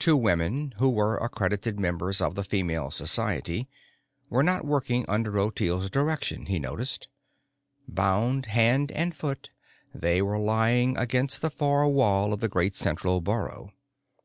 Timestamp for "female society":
2.42-3.68